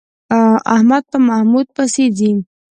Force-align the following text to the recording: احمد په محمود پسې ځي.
احمد 0.75 1.03
په 1.11 1.17
محمود 1.27 1.67
پسې 1.75 2.05
ځي. 2.17 2.31